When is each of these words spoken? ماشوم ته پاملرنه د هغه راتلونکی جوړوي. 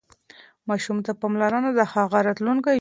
ماشوم 0.69 0.97
ته 1.05 1.11
پاملرنه 1.21 1.69
د 1.77 1.79
هغه 1.93 2.17
راتلونکی 2.27 2.61
جوړوي. 2.63 2.69